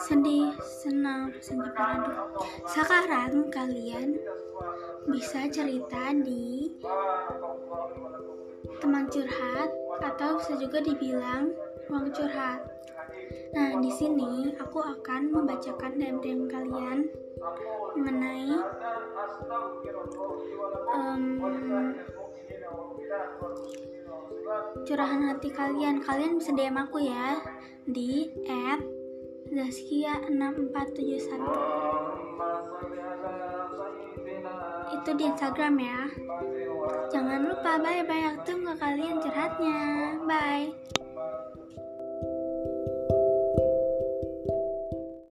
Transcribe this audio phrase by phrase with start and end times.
[0.00, 2.16] sedih, senang, sencampur aduk.
[2.64, 4.16] Sekarang kalian
[5.04, 6.72] bisa cerita di
[8.80, 11.52] teman curhat atau bisa juga dibilang
[11.92, 12.64] ruang curhat.
[13.52, 16.98] Nah, di sini aku akan membacakan DM-DM kalian
[17.98, 18.56] mengenai
[20.94, 21.24] um,
[24.86, 26.00] curahan hati kalian.
[26.00, 27.42] Kalian bisa DM aku ya
[27.84, 28.30] di
[29.50, 31.42] @zaskia6471.
[34.90, 36.06] Itu di Instagram ya.
[37.10, 39.99] Jangan lupa bye bye aku tunggu kalian curhatnya.